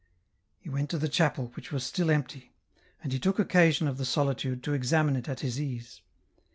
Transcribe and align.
He 0.57 0.67
went 0.67 0.89
to 0.89 0.97
the 0.97 1.07
chapel, 1.07 1.51
which 1.55 1.71
was 1.71 1.83
still 1.83 2.09
empty; 2.09 2.53
and 3.03 3.13
he 3.13 3.19
took 3.19 3.37
occasion 3.37 3.87
of 3.87 3.99
the 3.99 4.03
solitude 4.05 4.63
to 4.63 4.73
examine 4.73 5.15
it 5.15 5.29
at 5.29 5.41
his 5.41 5.61
ease. 5.61 6.01